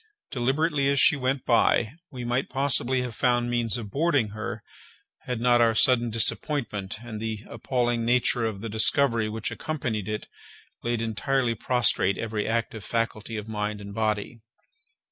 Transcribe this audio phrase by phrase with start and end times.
[0.31, 4.63] Deliberately as she went by, we might possibly have found means of boarding her,
[5.27, 10.25] had not our sudden disappointment and the appalling nature of the discovery which accompanied it
[10.81, 14.39] laid entirely prostrate every active faculty of mind and body.